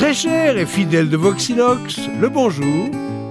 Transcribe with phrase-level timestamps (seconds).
[0.00, 2.88] Très cher et fidèle de Voxinox, le bonjour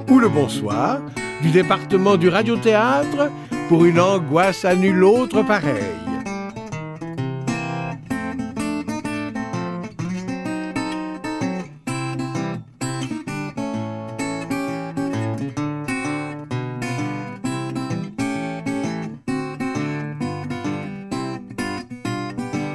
[0.08, 1.00] ou le bonsoir
[1.42, 3.32] du département du radiothéâtre
[3.70, 5.74] pour une angoisse à nul autre pareille.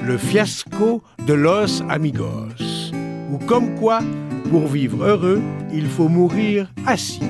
[0.02, 2.63] Le fiasco de Los Amigos,
[3.33, 4.01] ou comme quoi,
[4.51, 5.41] pour vivre heureux,
[5.73, 7.20] il faut mourir assis.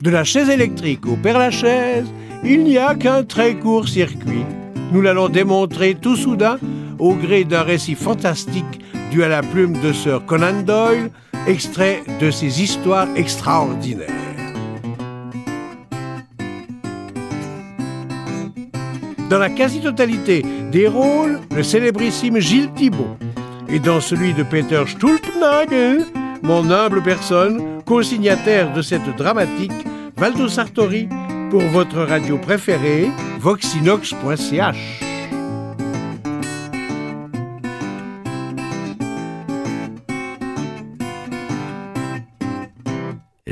[0.00, 2.06] De la chaise électrique au Père-Lachaise,
[2.42, 4.44] il n'y a qu'un très court circuit.
[4.90, 6.58] Nous l'allons démontrer tout soudain
[6.98, 11.10] au gré d'un récit fantastique dû à la plume de Sir Conan Doyle,
[11.46, 14.08] extrait de ses histoires extraordinaires.
[19.30, 23.16] Dans la quasi-totalité des rôles, le célébrissime Gilles Thibault,
[23.68, 26.04] et dans celui de Peter Stulpnagel,
[26.42, 29.72] mon humble personne, co-signataire de cette dramatique,
[30.16, 31.08] Valdo Sartori,
[31.50, 33.08] pour votre radio préférée,
[33.40, 35.07] voxinox.ch.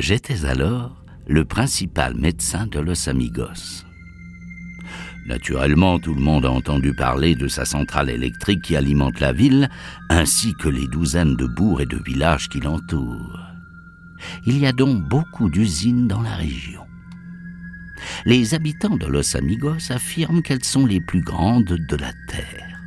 [0.09, 3.83] J'étais alors le principal médecin de Los Amigos.
[5.27, 9.69] Naturellement, tout le monde a entendu parler de sa centrale électrique qui alimente la ville,
[10.09, 13.41] ainsi que les douzaines de bourgs et de villages qui l'entourent.
[14.45, 16.87] Il y a donc beaucoup d'usines dans la région.
[18.27, 22.79] Les habitants de Los Amigos affirment qu'elles sont les plus grandes de la Terre.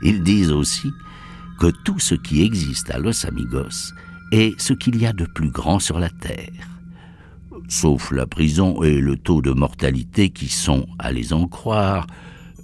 [0.00, 0.90] Ils disent aussi
[1.60, 3.92] que tout ce qui existe à Los Amigos
[4.32, 6.74] est ce qu'il y a de plus grand sur la Terre
[7.68, 12.06] sauf la prison et le taux de mortalité qui sont, à les en croire,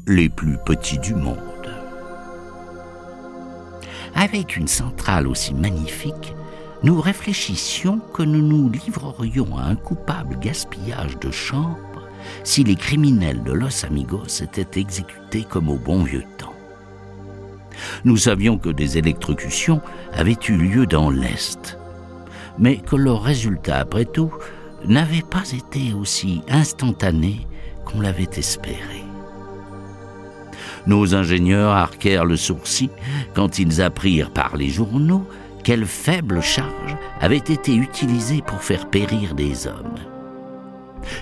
[0.06, 1.36] les plus petits du monde.
[4.14, 6.34] Avec une centrale aussi magnifique,
[6.82, 11.76] nous réfléchissions que nous nous livrerions à un coupable gaspillage de chambre
[12.44, 16.49] si les criminels de Los Amigos étaient exécutés comme au bon vieux temps.
[18.04, 19.80] Nous savions que des électrocutions
[20.12, 21.78] avaient eu lieu dans l'Est,
[22.58, 24.32] mais que leur résultat, après tout,
[24.86, 27.46] n'avait pas été aussi instantané
[27.84, 29.04] qu'on l'avait espéré.
[30.86, 32.90] Nos ingénieurs arquèrent le sourcil
[33.34, 35.26] quand ils apprirent par les journaux
[35.62, 40.09] quelle faible charge avait été utilisée pour faire périr des hommes.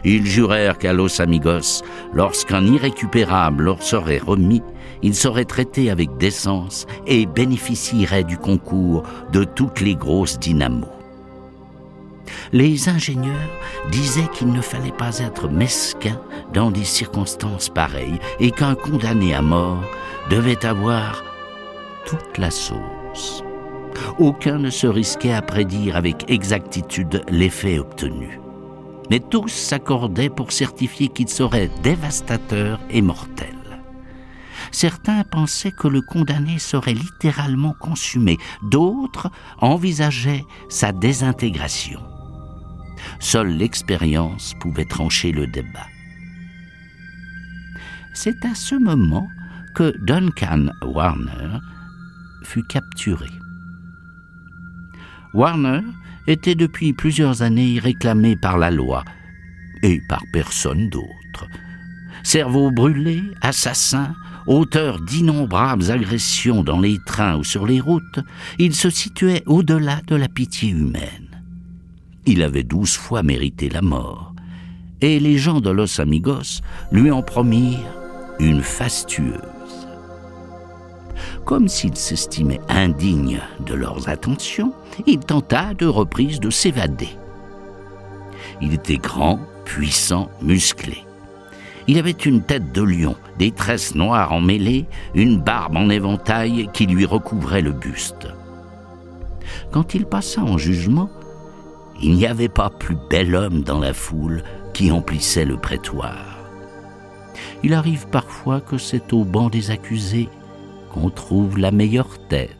[0.04, 4.62] Ils jurèrent qu'à Los Amigos, lorsqu'un irrécupérable leur serait remis,
[5.02, 9.02] il serait traité avec décence et bénéficierait du concours
[9.32, 10.88] de toutes les grosses dynamos
[12.52, 13.34] les ingénieurs
[13.90, 16.20] disaient qu'il ne fallait pas être mesquin
[16.52, 19.82] dans des circonstances pareilles et qu'un condamné à mort
[20.30, 21.24] devait avoir
[22.06, 23.42] toute la sauce.
[24.18, 28.40] Aucun ne se risquait à prédire avec exactitude l'effet obtenu.
[29.10, 33.54] Mais tous s'accordaient pour certifier qu'il serait dévastateur et mortel.
[34.70, 39.30] Certains pensaient que le condamné serait littéralement consumé, d'autres
[39.60, 42.00] envisageaient sa désintégration.
[43.18, 45.86] Seule l'expérience pouvait trancher le débat.
[48.14, 49.28] C'est à ce moment
[49.74, 51.58] que Duncan Warner
[52.42, 53.30] fut capturé.
[55.34, 55.82] Warner
[56.28, 59.04] était depuis plusieurs années réclamé par la loi
[59.82, 61.48] et par personne d'autre.
[62.22, 64.14] Cerveau brûlé, assassin,
[64.46, 68.20] auteur d'innombrables agressions dans les trains ou sur les routes,
[68.60, 71.28] il se situait au-delà de la pitié humaine
[72.28, 74.34] il avait douze fois mérité la mort,
[75.00, 76.60] et les gens de Los Amigos
[76.92, 77.96] lui en promirent
[78.38, 79.88] une fastueuse.
[81.46, 84.74] Comme s'il s'estimait indigne de leurs attentions,
[85.06, 87.10] il tenta de reprise de s'évader.
[88.60, 91.04] Il était grand, puissant, musclé.
[91.86, 96.86] Il avait une tête de lion, des tresses noires emmêlées, une barbe en éventail qui
[96.86, 98.28] lui recouvrait le buste.
[99.72, 101.08] Quand il passa en jugement,
[102.02, 104.42] il n'y avait pas plus bel homme dans la foule
[104.74, 106.38] qui emplissait le prétoire.
[107.62, 110.28] Il arrive parfois que c'est au banc des accusés
[110.92, 112.57] qu'on trouve la meilleure tête.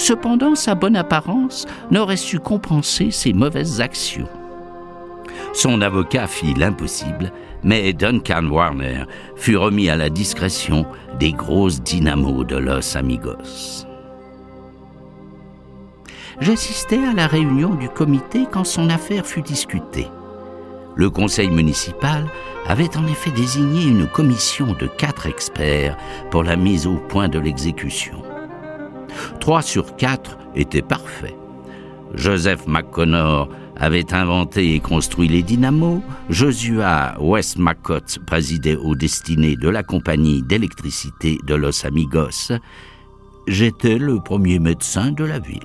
[0.00, 4.28] Cependant, sa bonne apparence n'aurait su compenser ses mauvaises actions.
[5.52, 7.30] Son avocat fit l'impossible,
[7.62, 9.04] mais Duncan Warner
[9.36, 10.86] fut remis à la discrétion
[11.18, 13.84] des grosses dynamos de Los Amigos.
[16.40, 20.08] j'assistais à la réunion du comité quand son affaire fut discutée.
[20.96, 22.24] Le conseil municipal
[22.66, 25.98] avait en effet désigné une commission de quatre experts
[26.30, 28.22] pour la mise au point de l'exécution.
[29.40, 31.36] Trois sur quatre étaient parfaits.
[32.14, 39.82] Joseph McConnor avait inventé et construit les dynamos, Joshua Westmacott présidait aux destinées de la
[39.82, 42.52] compagnie d'électricité de Los Amigos.
[43.46, 45.60] J'étais le premier médecin de la ville.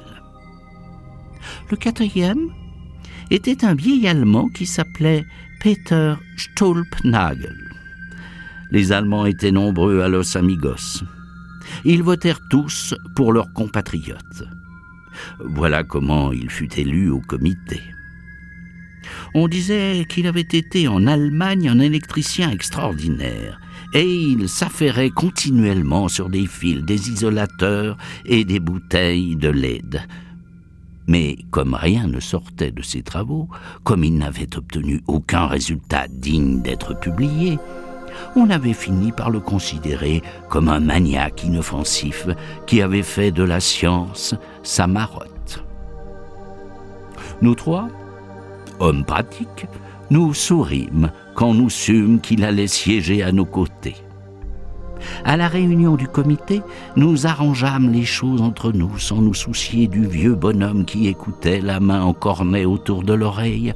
[1.69, 2.51] Le quatrième
[3.31, 5.25] était un vieil Allemand qui s'appelait
[5.59, 7.57] Peter Stolpnagel.
[8.71, 11.03] Les Allemands étaient nombreux à Los Amigos.
[11.83, 14.43] Ils votèrent tous pour leurs compatriotes.
[15.39, 17.81] Voilà comment il fut élu au comité.
[19.33, 23.59] On disait qu'il avait été en Allemagne un électricien extraordinaire,
[23.93, 29.81] et il s'affairait continuellement sur des fils, des isolateurs et des bouteilles de lait.
[31.07, 33.47] Mais comme rien ne sortait de ses travaux,
[33.83, 37.59] comme il n'avait obtenu aucun résultat digne d'être publié,
[38.35, 42.27] on avait fini par le considérer comme un maniaque inoffensif
[42.67, 45.63] qui avait fait de la science sa marotte.
[47.41, 47.87] Nous trois,
[48.79, 49.67] hommes pratiques,
[50.09, 53.95] nous sourîmes quand nous sûmes qu'il allait siéger à nos côtés.
[55.23, 56.61] À la réunion du comité,
[56.95, 61.79] nous arrangeâmes les choses entre nous sans nous soucier du vieux bonhomme qui écoutait la
[61.79, 63.73] main en cornet autour de l'oreille,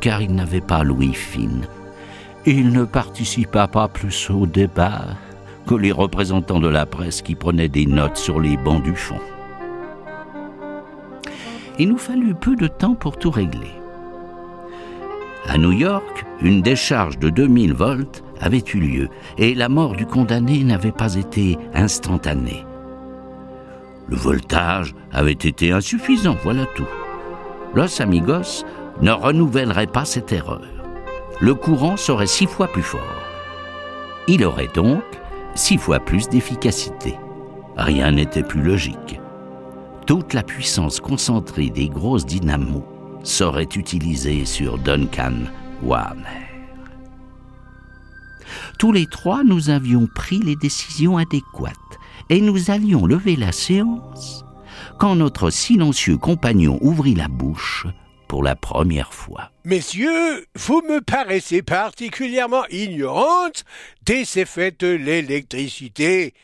[0.00, 1.66] car il n'avait pas l'ouïe fine.
[2.48, 5.16] Il ne participa pas plus au débat
[5.66, 9.18] que les représentants de la presse qui prenaient des notes sur les bancs du fond.
[11.80, 13.72] Il nous fallut peu de temps pour tout régler.
[15.48, 19.08] À New York, une décharge de 2000 volts avait eu lieu
[19.38, 22.64] et la mort du condamné n'avait pas été instantanée.
[24.08, 26.86] Le voltage avait été insuffisant, voilà tout.
[27.74, 28.64] Los Amigos
[29.02, 30.75] ne renouvellerait pas cette erreur.
[31.38, 33.22] Le courant serait six fois plus fort.
[34.26, 35.02] Il aurait donc
[35.54, 37.14] six fois plus d'efficacité.
[37.76, 39.20] Rien n'était plus logique.
[40.06, 42.84] Toute la puissance concentrée des grosses dynamos
[43.22, 45.34] serait utilisée sur Duncan
[45.82, 46.22] Warner.
[48.78, 51.74] Tous les trois, nous avions pris les décisions adéquates
[52.30, 54.46] et nous allions lever la séance
[54.98, 57.86] quand notre silencieux compagnon ouvrit la bouche
[58.28, 59.50] pour la première fois.
[59.64, 63.64] Messieurs, vous me paraissez particulièrement ignorantes
[64.04, 66.34] des effets de l'électricité.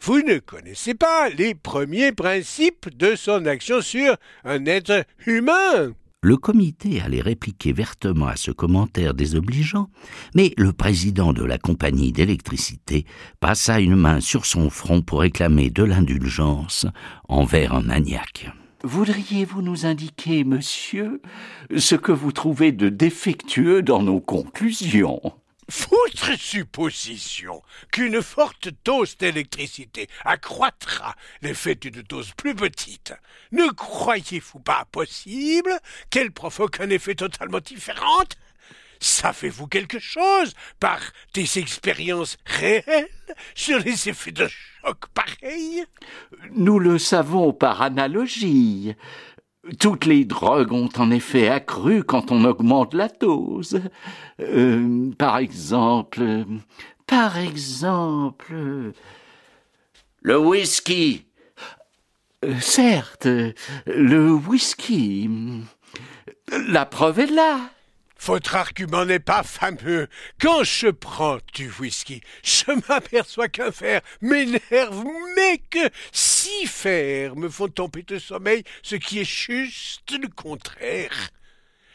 [0.00, 5.92] Vous ne connaissez pas les premiers principes de son action sur un être humain.
[6.24, 9.90] Le comité allait répliquer vertement à ce commentaire désobligeant,
[10.36, 13.06] mais le président de la compagnie d'électricité
[13.40, 16.86] passa une main sur son front pour réclamer de l'indulgence
[17.28, 18.52] envers un maniaque.
[18.84, 21.22] Voudriez-vous nous indiquer, monsieur,
[21.76, 25.20] ce que vous trouvez de défectueux dans nos conclusions?
[25.68, 27.62] Votre supposition
[27.92, 33.14] qu'une forte dose d'électricité accroîtra l'effet d'une dose plus petite,
[33.52, 35.72] ne croyez-vous pas possible
[36.10, 38.24] qu'elle provoque un effet totalement différent?
[39.02, 41.00] Savez-vous quelque chose par
[41.34, 43.08] des expériences réelles
[43.52, 45.84] sur les effets de choc pareils?
[46.52, 48.94] Nous le savons par analogie.
[49.80, 53.80] Toutes les drogues ont en effet accru quand on augmente la dose.
[54.38, 56.44] Euh, par exemple,
[57.04, 58.92] par exemple,
[60.20, 61.26] le whisky.
[62.44, 63.26] Euh, certes,
[63.86, 65.28] le whisky.
[66.68, 67.58] La preuve est là.
[68.24, 70.06] Votre argument n'est pas fameux.
[70.40, 77.48] Quand je prends du whisky, je m'aperçois qu'un fer m'énerve, mais que six fers me
[77.48, 81.30] font tomber de sommeil, ce qui est juste le contraire.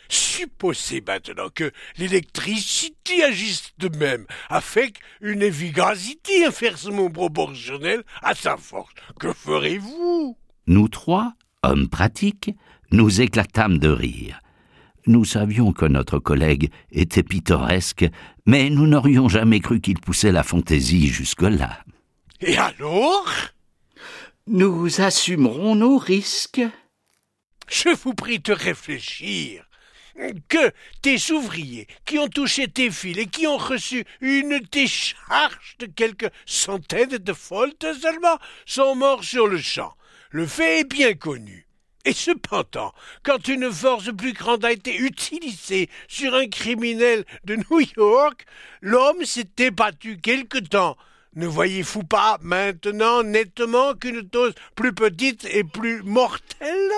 [0.10, 8.94] Supposez maintenant que l'électricité agisse de même, avec une efficacité inversement proportionnelle à sa force.
[9.18, 10.38] Que ferez-vous?
[10.68, 12.52] Nous trois, hommes pratiques,
[12.92, 14.42] nous éclatâmes de rire.
[15.08, 18.06] Nous savions que notre collègue était pittoresque,
[18.46, 21.80] mais nous n'aurions jamais cru qu'il poussait la fantaisie jusque-là.
[22.42, 23.26] Et alors?
[24.48, 26.62] Nous assumerons nos risques.
[27.70, 29.64] Je vous prie de réfléchir.
[30.50, 30.72] Que
[31.02, 36.32] tes ouvriers qui ont touché tes fils et qui ont reçu une décharge de quelques
[36.46, 39.94] centaines de volts seulement sont morts sur le champ.
[40.32, 41.67] Le fait est bien connu.
[42.08, 47.82] Et cependant, quand une force plus grande a été utilisée sur un criminel de New
[47.98, 48.46] York,
[48.80, 50.96] l'homme s'était battu quelque temps.
[51.36, 56.92] Ne voyez-vous pas maintenant nettement qu'une dose plus petite est plus mortelle?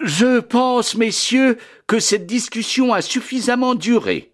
[0.00, 4.33] Je pense, messieurs, que cette discussion a suffisamment duré.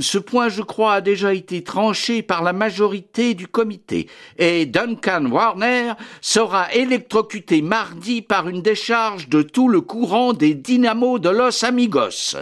[0.00, 5.24] Ce point, je crois, a déjà été tranché par la majorité du comité, et Duncan
[5.24, 11.64] Warner sera électrocuté mardi par une décharge de tout le courant des dynamos de Los
[11.64, 12.36] Amigos.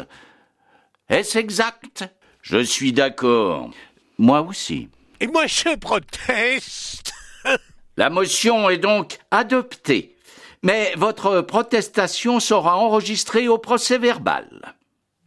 [1.08, 2.04] Est-ce exact?
[2.42, 3.70] Je suis d'accord.
[4.18, 4.88] Moi aussi.
[5.20, 7.12] Et moi, je proteste.
[7.96, 10.16] la motion est donc adoptée,
[10.64, 14.74] mais votre protestation sera enregistrée au procès verbal.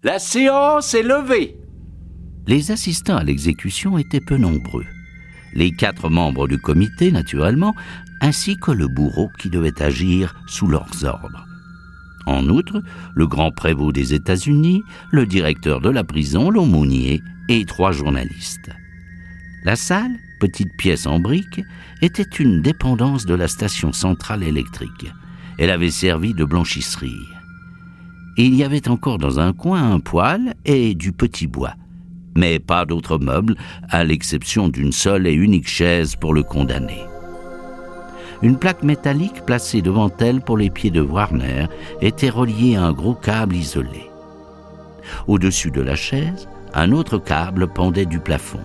[0.04, 1.61] La séance est levée.
[2.52, 4.84] Les assistants à l'exécution étaient peu nombreux.
[5.54, 7.74] Les quatre membres du comité, naturellement,
[8.20, 11.48] ainsi que le bourreau qui devait agir sous leurs ordres.
[12.26, 12.84] En outre,
[13.16, 18.70] le grand prévôt des États-Unis, le directeur de la prison, l'aumônier et trois journalistes.
[19.64, 21.62] La salle, petite pièce en briques,
[22.02, 25.10] était une dépendance de la station centrale électrique.
[25.58, 27.30] Elle avait servi de blanchisserie.
[28.36, 31.76] Il y avait encore dans un coin un poêle et du petit bois,
[32.36, 33.56] mais pas d'autres meubles,
[33.90, 37.06] à l'exception d'une seule et unique chaise pour le condamné.
[38.42, 41.68] Une plaque métallique placée devant elle pour les pieds de Warner
[42.02, 44.10] était reliée à un gros câble isolé.
[45.28, 48.62] Au-dessus de la chaise, un autre câble pendait du plafond.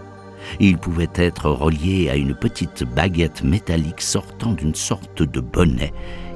[0.60, 5.92] Il pouvait être relié à une petite baguette métallique sortant d'une sorte de bonnet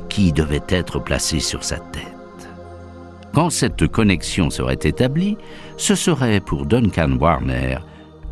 [0.09, 2.20] qui devait être placée sur sa tête.
[3.33, 5.37] Quand cette connexion serait établie,
[5.77, 7.79] ce serait pour Duncan Warner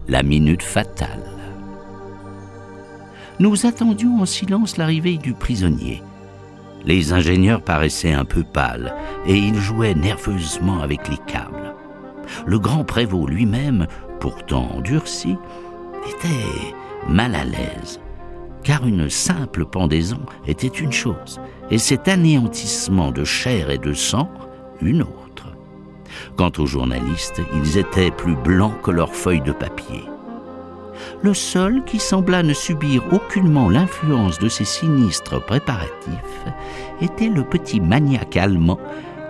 [0.08, 1.22] la minute fatale.
[3.38, 6.02] Nous attendions en silence l'arrivée du prisonnier.
[6.84, 8.94] Les ingénieurs paraissaient un peu pâles
[9.26, 11.74] et ils jouaient nerveusement avec les câbles.
[12.46, 13.86] Le grand prévôt lui-même,
[14.18, 15.36] pourtant endurci,
[16.08, 16.74] était
[17.08, 18.00] mal à l'aise,
[18.64, 21.40] car une simple pendaison était une chose,
[21.70, 24.28] et cet anéantissement de chair et de sang
[24.82, 25.46] une autre.
[26.36, 30.04] Quant aux journalistes, ils étaient plus blancs que leurs feuilles de papier.
[31.22, 36.44] Le seul qui sembla ne subir aucunement l'influence de ces sinistres préparatifs
[37.00, 38.78] était le petit maniaque allemand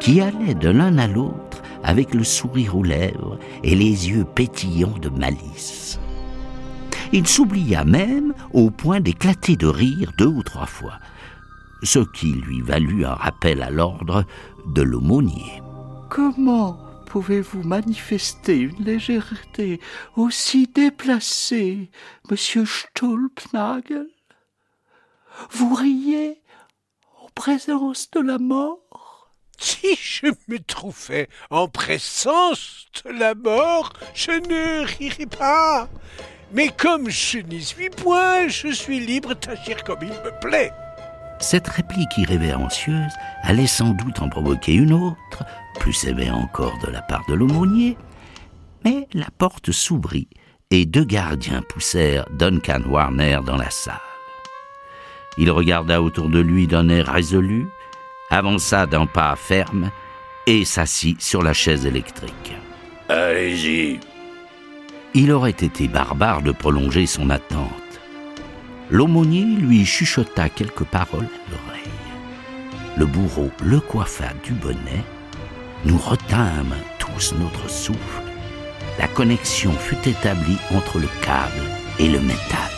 [0.00, 4.98] qui allait de l'un à l'autre avec le sourire aux lèvres et les yeux pétillants
[5.00, 5.98] de malice.
[7.12, 10.98] Il s'oublia même au point d'éclater de rire deux ou trois fois,
[11.82, 14.24] ce qui lui valut un rappel à l'ordre
[14.66, 15.62] de l'aumônier.
[16.10, 19.80] Comment pouvez-vous manifester une légèreté
[20.16, 21.90] aussi déplacée,
[22.30, 24.08] monsieur Stulpnagel?
[25.50, 26.42] Vous riez
[27.22, 29.32] en présence de la mort?
[29.60, 35.88] Si je me trouvais en présence de la mort, je ne rirais pas.
[36.52, 40.72] Mais comme je n'y suis point, je suis libre d'agir comme il me plaît.
[41.40, 45.44] Cette réplique irrévérencieuse allait sans doute en provoquer une autre,
[45.78, 47.96] plus sévère encore de la part de l'aumônier,
[48.84, 50.28] mais la porte s'ouvrit
[50.70, 53.94] et deux gardiens poussèrent Duncan Warner dans la salle.
[55.38, 57.68] Il regarda autour de lui d'un air résolu,
[58.30, 59.90] avança d'un pas ferme
[60.46, 62.52] et s'assit sur la chaise électrique.
[63.08, 64.00] Allez-y.
[65.14, 67.87] Il aurait été barbare de prolonger son attente
[68.90, 71.78] l'aumônier lui chuchota quelques paroles à l'oreille.
[72.96, 75.04] Le bourreau le coiffa du bonnet.
[75.84, 78.22] Nous retînmes tous notre souffle.
[78.98, 81.62] La connexion fut établie entre le câble
[81.98, 82.70] et le métal.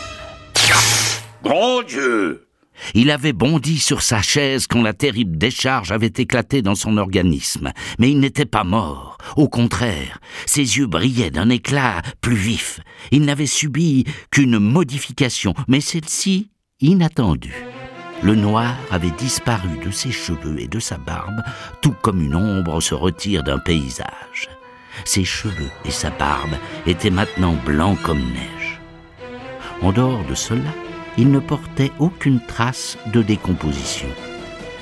[1.43, 2.47] Grand Dieu
[2.93, 7.71] il avait bondi sur sa chaise quand la terrible décharge avait éclaté dans son organisme,
[7.99, 9.10] mais il n'était pas mort.
[9.35, 12.79] Au contraire, ses yeux brillaient d'un éclat plus vif.
[13.11, 16.49] Il n'avait subi qu'une modification, mais celle-ci
[16.79, 17.65] inattendue.
[18.23, 21.41] Le noir avait disparu de ses cheveux et de sa barbe,
[21.81, 24.49] tout comme une ombre se retire d'un paysage.
[25.05, 28.79] Ses cheveux et sa barbe étaient maintenant blancs comme neige.
[29.81, 30.71] En dehors de cela,
[31.17, 34.09] il ne portait aucune trace de décomposition.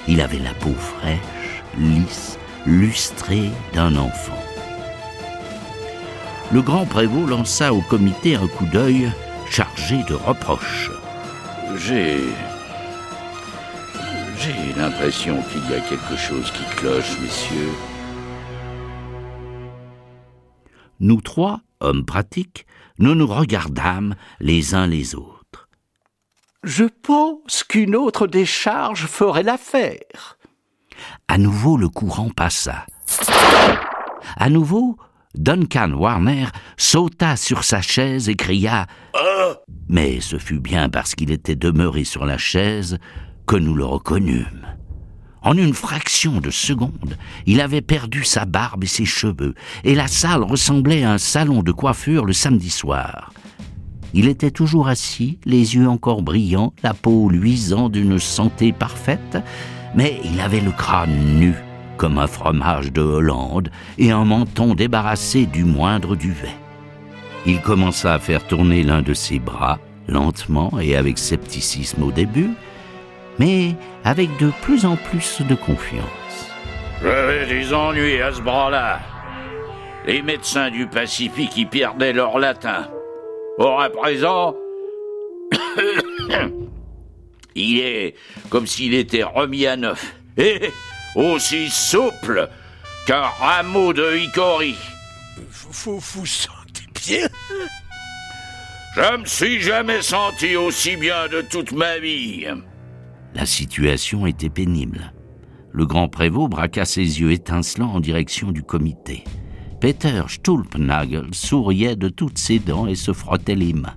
[0.08, 4.38] Il avait la peau fraîche, lisse, lustrée d'un enfant.
[6.52, 9.12] Le grand prévôt lança au comité un coup d'œil
[9.50, 10.92] chargé de reproches.
[11.76, 12.18] J'ai.
[14.38, 17.74] J'ai l'impression qu'il y a quelque chose qui cloche, messieurs.
[21.00, 22.66] Nous trois, hommes pratiques,
[22.98, 25.70] nous nous regardâmes les uns les autres.
[26.64, 30.39] Je pense qu'une autre décharge ferait l'affaire.
[31.28, 32.86] À nouveau, le courant passa.
[34.38, 34.98] À nouveau,
[35.36, 36.46] Duncan Warner
[36.78, 38.88] sauta sur sa chaise et cria
[39.88, 42.98] Mais ce fut bien parce qu'il était demeuré sur la chaise
[43.46, 44.68] que nous le reconnûmes.
[45.42, 50.08] En une fraction de seconde, il avait perdu sa barbe et ses cheveux, et la
[50.08, 53.32] salle ressemblait à un salon de coiffure le samedi soir.
[54.14, 59.38] Il était toujours assis, les yeux encore brillants, la peau luisant d'une santé parfaite,
[59.96, 61.54] mais il avait le crâne nu,
[61.98, 66.56] comme un fromage de Hollande, et un menton débarrassé du moindre duvet.
[67.46, 72.52] Il commença à faire tourner l'un de ses bras, lentement et avec scepticisme au début,
[73.38, 76.52] mais avec de plus en plus de confiance.
[77.02, 79.00] J'avais des ennuis à ce bras-là.
[80.06, 82.90] Les médecins du Pacifique y perdaient leur latin.
[83.58, 84.56] Or à présent,
[87.60, 88.16] il est
[88.50, 90.16] comme s'il était remis à neuf.
[90.38, 90.72] Et
[91.16, 92.50] aussi souple
[93.06, 94.76] qu'un rameau de hickory.
[95.52, 97.28] Vous vous sentez bien
[98.96, 102.46] Je me suis jamais senti aussi bien de toute ma vie.
[103.36, 105.14] La situation était pénible.
[105.72, 109.24] Le grand prévôt braqua ses yeux étincelants en direction du comité.
[109.80, 113.96] Peter Stulpnagel souriait de toutes ses dents et se frottait les mains.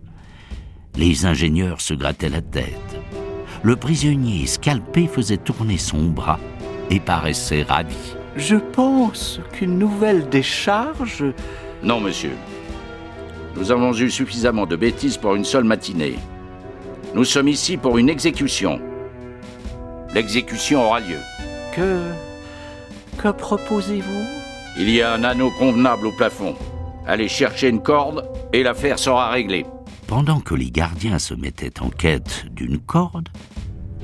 [0.96, 3.01] Les ingénieurs se grattaient la tête.
[3.62, 6.40] Le prisonnier scalpé faisait tourner son bras
[6.90, 8.16] et paraissait ravi.
[8.34, 11.24] Je pense qu'une nouvelle décharge.
[11.82, 12.32] Non, monsieur.
[13.54, 16.16] Nous avons eu suffisamment de bêtises pour une seule matinée.
[17.14, 18.80] Nous sommes ici pour une exécution.
[20.12, 21.18] L'exécution aura lieu.
[21.72, 22.00] Que.
[23.18, 24.26] Que proposez-vous?
[24.78, 26.56] Il y a un anneau convenable au plafond.
[27.06, 29.66] Allez chercher une corde et l'affaire sera réglée.
[30.06, 33.28] Pendant que les gardiens se mettaient en quête d'une corde,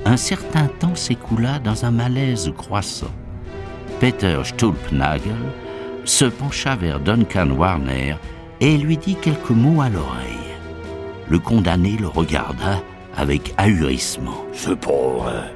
[0.05, 3.13] un certain temps s'écoula dans un malaise croissant.
[3.99, 5.35] Peter Stulpnagel
[6.05, 8.15] se pencha vers Duncan Warner
[8.61, 10.37] et lui dit quelques mots à l'oreille.
[11.29, 12.81] Le condamné le regarda
[13.15, 14.45] avec ahurissement.
[14.53, 15.51] C'est pas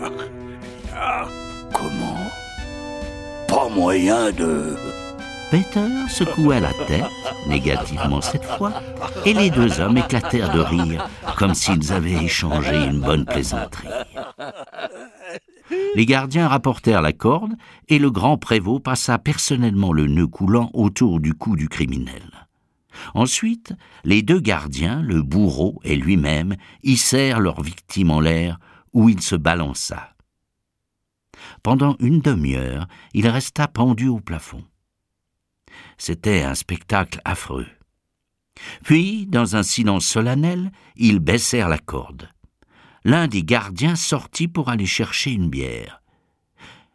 [1.72, 2.30] Comment?
[3.48, 4.76] Pas moyen de...
[5.50, 7.04] Peter secoua la tête,
[7.48, 8.72] négativement cette fois,
[9.26, 13.88] et les deux hommes éclatèrent de rire, comme s'ils avaient échangé une bonne plaisanterie.
[15.96, 17.54] Les gardiens rapportèrent la corde,
[17.88, 22.46] et le grand prévôt passa personnellement le nœud coulant autour du cou du criminel.
[23.14, 23.72] Ensuite,
[24.04, 28.60] les deux gardiens, le bourreau et lui-même, hissèrent leur victime en l'air,
[28.92, 30.14] où il se balança.
[31.62, 34.62] Pendant une demi-heure, il resta pendu au plafond.
[36.00, 37.66] C'était un spectacle affreux.
[38.82, 42.30] Puis, dans un silence solennel, ils baissèrent la corde.
[43.04, 46.00] L'un des gardiens sortit pour aller chercher une bière.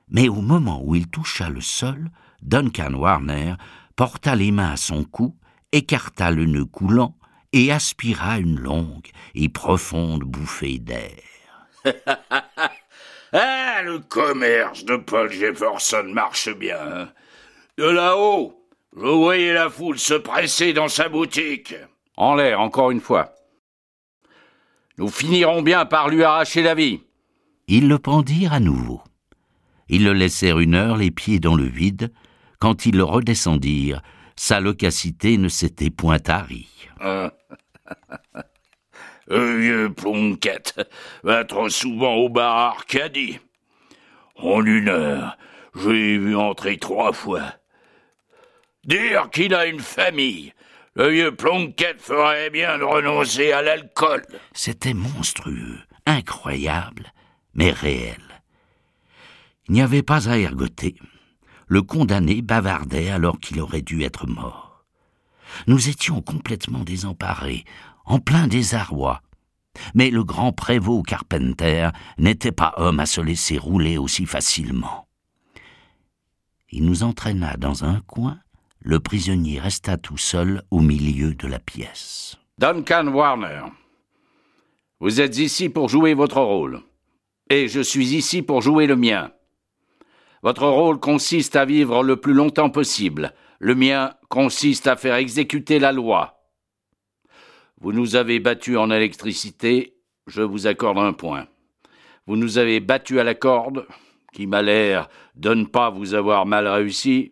[0.09, 2.09] Mais au moment où il toucha le sol,
[2.41, 3.53] Duncan Warner
[3.95, 5.37] porta les mains à son cou,
[5.71, 7.15] écarta le nœud coulant
[7.53, 11.21] et aspira une longue et profonde bouffée d'air.
[13.33, 17.13] ah, le commerce de Paul Jefferson marche bien.
[17.77, 18.64] De là-haut,
[18.95, 21.75] je voyais la foule se presser dans sa boutique.
[22.17, 23.33] En l'air, encore une fois.
[24.97, 27.01] Nous finirons bien par lui arracher la vie.
[27.67, 29.01] Ils le pendirent à nouveau.
[29.89, 32.13] Ils le laissèrent une heure les pieds dans le vide.
[32.59, 34.01] Quand ils le redescendirent,
[34.37, 36.69] sa locacité ne s'était point tarie.
[39.27, 40.89] Le vieux Plonquette
[41.23, 43.39] va trop souvent au bar Arcadie.
[44.37, 45.37] En une heure,
[45.75, 47.53] je l'ai vu entrer trois fois.
[48.85, 50.53] Dire qu'il a une famille.
[50.95, 54.21] Le vieux Plonquette ferait bien de renoncer à l'alcool.
[54.53, 57.11] C'était monstrueux, incroyable,
[57.55, 58.21] mais réel.
[59.67, 60.95] Il n'y avait pas à ergoter.
[61.67, 64.85] Le condamné bavardait alors qu'il aurait dû être mort.
[65.65, 67.65] Nous étions complètement désemparés,
[68.05, 69.21] en plein désarroi.
[69.95, 75.07] Mais le grand prévôt Carpenter n'était pas homme à se laisser rouler aussi facilement.
[76.69, 78.39] Il nous entraîna dans un coin
[78.85, 82.37] le prisonnier resta tout seul au milieu de la pièce.
[82.59, 83.63] Duncan Warner,
[84.99, 86.81] vous êtes ici pour jouer votre rôle,
[87.49, 89.31] et je suis ici pour jouer le mien.
[90.43, 95.79] Votre rôle consiste à vivre le plus longtemps possible, le mien consiste à faire exécuter
[95.79, 96.43] la loi.
[97.81, 101.47] Vous nous avez battus en électricité, je vous accorde un point.
[102.27, 103.87] Vous nous avez battus à la corde,
[104.31, 107.31] qui m'a l'air de ne pas vous avoir mal réussi,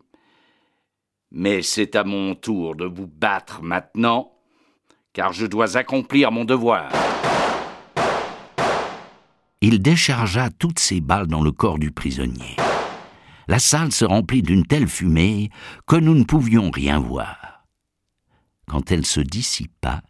[1.33, 4.31] mais c'est à mon tour de vous battre maintenant,
[5.13, 6.91] car je dois accomplir mon devoir.
[9.61, 12.55] Il déchargea toutes ses balles dans le corps du prisonnier.
[13.47, 15.49] La salle se remplit d'une telle fumée
[15.87, 17.65] que nous ne pouvions rien voir.
[18.67, 20.01] Quand elle se dissipa,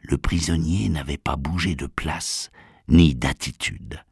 [0.00, 2.50] le prisonnier n'avait pas bougé de place,
[2.88, 4.02] ni d'attitude.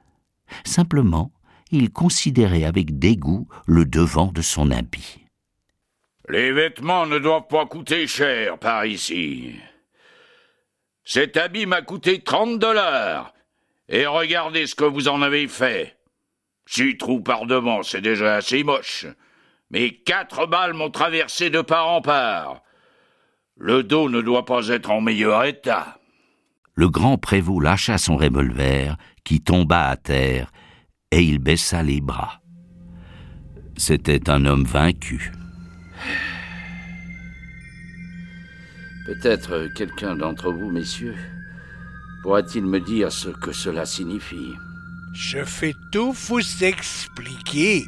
[0.64, 1.33] Simplement,
[1.70, 5.28] il considérait avec dégoût le devant de son habit.
[6.31, 9.55] Les vêtements ne doivent pas coûter cher par ici.
[11.03, 13.33] Cet habit m'a coûté trente dollars.
[13.88, 15.97] Et regardez ce que vous en avez fait.
[16.67, 19.07] Six trous par devant, c'est déjà assez moche.
[19.71, 22.61] Mais quatre balles m'ont traversé de part en part.
[23.57, 25.99] Le dos ne doit pas être en meilleur état.
[26.75, 30.53] Le grand prévôt lâcha son revolver, qui tomba à terre,
[31.11, 32.43] et il baissa les bras.
[33.79, 35.33] C'était un homme vaincu.
[39.06, 41.16] Peut-être quelqu'un d'entre vous, messieurs,
[42.22, 44.54] pourra-t-il me dire ce que cela signifie?
[45.14, 47.87] Je fais tout vous expliquer.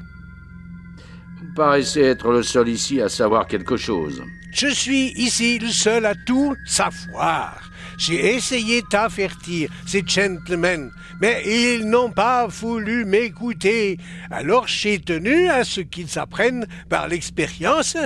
[1.38, 4.22] Vous paraissez être le seul ici à savoir quelque chose.
[4.52, 7.69] Je suis ici le seul à tout savoir.
[8.00, 13.98] J'ai essayé d'avertir ces gentlemen, mais ils n'ont pas voulu m'écouter.
[14.30, 17.98] Alors j'ai tenu à ce qu'ils apprennent par l'expérience.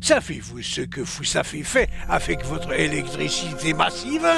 [0.00, 4.28] Savez-vous ce que vous avez fait avec votre électricité massive?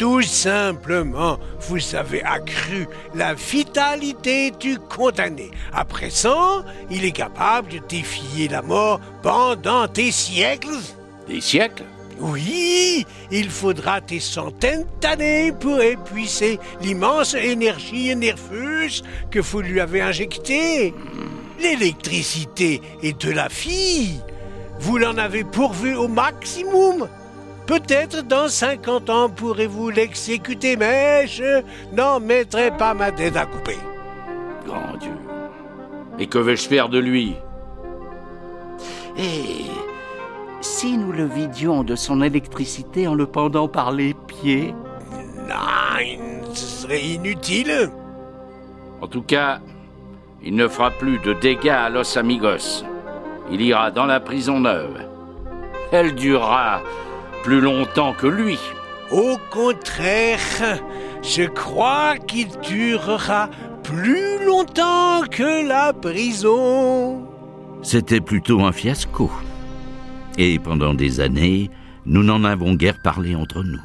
[0.00, 5.52] Tout simplement, vous avez accru la vitalité du condamné.
[5.72, 10.80] À présent, il est capable de défier la mort pendant des siècles.
[11.28, 11.84] Des siècles?
[12.22, 20.02] Oui, il faudra des centaines d'années pour épuiser l'immense énergie nerveuse que vous lui avez
[20.02, 20.94] injectée.
[21.60, 24.20] L'électricité est de la vie.
[24.78, 27.08] Vous l'en avez pourvu au maximum.
[27.66, 33.78] Peut-être dans 50 ans pourrez-vous l'exécuter, mais je n'en mettrai pas ma tête à couper.
[34.64, 35.16] Grand Dieu.
[36.20, 37.34] Et que vais-je faire de lui?
[39.18, 39.64] Et
[40.62, 44.74] si nous le vidions de son électricité en le pendant par les pieds
[45.48, 47.90] Non, ce serait inutile.
[49.00, 49.60] En tout cas,
[50.42, 52.84] il ne fera plus de dégâts à Los Amigos.
[53.50, 55.06] Il ira dans la prison neuve.
[55.90, 56.80] Elle durera
[57.42, 58.58] plus longtemps que lui.
[59.10, 60.38] Au contraire,
[61.22, 63.50] je crois qu'il durera
[63.82, 67.26] plus longtemps que la prison.
[67.82, 69.28] C'était plutôt un fiasco.
[70.38, 71.70] Et pendant des années,
[72.06, 73.80] nous n'en avons guère parlé entre nous.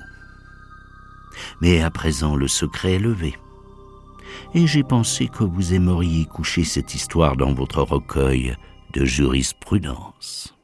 [1.62, 3.36] Mais à présent, le secret est levé.
[4.54, 8.56] Et j'ai pensé que vous aimeriez coucher cette histoire dans votre recueil
[8.94, 10.57] de jurisprudence.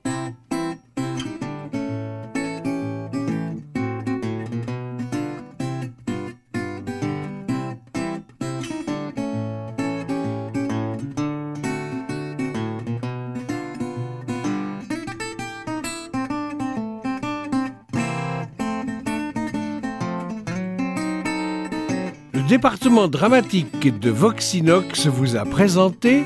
[22.33, 26.23] Le département dramatique de Voxinox vous a présenté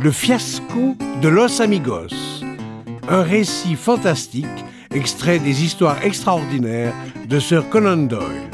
[0.00, 2.42] Le fiasco de Los Amigos,
[3.08, 4.44] un récit fantastique
[4.92, 6.92] extrait des histoires extraordinaires
[7.28, 8.50] de Sir Conan Doyle.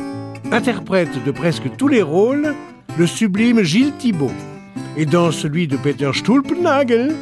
[0.50, 2.54] Interprète de presque tous les rôles,
[2.98, 4.30] le sublime Gilles Thibault.
[4.98, 7.14] Et dans celui de Peter Stulpnagel,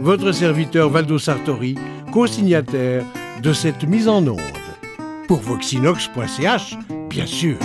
[0.00, 1.74] votre serviteur Valdo Sartori,
[2.12, 3.04] co-signataire
[3.42, 4.40] de cette mise en onde.
[5.26, 6.76] Pour voxinox.ch,
[7.10, 7.56] bien sûr.